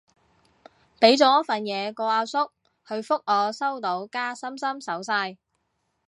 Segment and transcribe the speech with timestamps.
[0.99, 2.49] 畀咗份嘢個阿叔，
[2.87, 5.37] 佢覆我收到加心心手勢